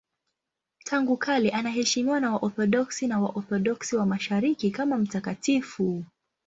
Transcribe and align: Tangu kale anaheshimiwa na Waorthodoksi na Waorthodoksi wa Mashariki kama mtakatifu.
Tangu 0.83 1.17
kale 1.17 1.49
anaheshimiwa 1.49 2.19
na 2.19 2.31
Waorthodoksi 2.31 3.07
na 3.07 3.19
Waorthodoksi 3.19 3.95
wa 3.95 4.05
Mashariki 4.05 4.71
kama 4.71 4.97
mtakatifu. 4.97 6.05